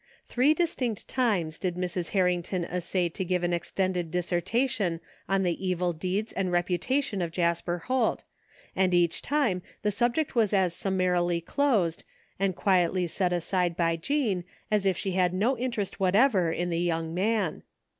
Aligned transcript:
Three 0.27 0.55
distinct 0.55 1.07
times 1.07 1.59
did 1.59 1.75
Mrs. 1.75 2.09
Har 2.13 2.23
rington 2.25 2.67
essay 2.67 3.07
to 3.09 3.23
give 3.23 3.43
an 3.43 3.53
extended 3.53 4.09
dissertation 4.09 4.99
on 5.29 5.43
the 5.43 5.63
evil 5.63 5.93
deeds 5.93 6.33
and 6.33 6.51
reputation 6.51 7.21
of 7.21 7.29
Jasper 7.29 7.77
Holt, 7.85 8.23
and 8.75 8.95
each 8.95 9.21
time 9.21 9.61
the 9.83 9.91
subject 9.91 10.33
was 10.33 10.53
as 10.53 10.73
summarily 10.75 11.39
closed, 11.39 12.03
and 12.39 12.55
quietly 12.55 13.05
set 13.05 13.31
aside 13.31 13.77
by 13.77 13.95
Jean 13.95 14.43
as 14.71 14.87
if 14.87 14.97
she 14.97 15.11
had 15.11 15.35
no 15.35 15.55
interest 15.55 15.99
whatever 15.99 16.51
in 16.51 16.71
the 16.71 16.79
young 16.79 17.13
man. 17.13 17.61